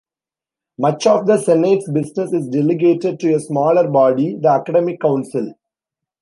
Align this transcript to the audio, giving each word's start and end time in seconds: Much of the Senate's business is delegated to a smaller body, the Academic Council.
Much 0.79 1.05
of 1.05 1.27
the 1.27 1.37
Senate's 1.37 1.87
business 1.87 2.33
is 2.33 2.49
delegated 2.49 3.19
to 3.19 3.35
a 3.35 3.39
smaller 3.39 3.87
body, 3.87 4.35
the 4.35 4.49
Academic 4.49 4.99
Council. 4.99 5.53